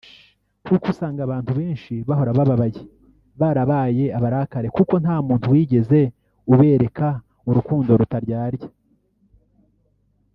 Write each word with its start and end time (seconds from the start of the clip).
kuko 0.65 0.85
usanga 0.93 1.21
abantu 1.23 1.51
benshi 1.59 1.93
bahora 2.07 2.31
bababaye 2.39 2.81
(barabaye 3.41 4.05
abarakare) 4.17 4.67
kuko 4.77 4.93
nta 5.03 5.15
muntu 5.27 5.45
wigeze 5.53 5.99
ubereka 6.53 7.07
urukundo 7.49 7.89
rutaryarya 7.99 8.67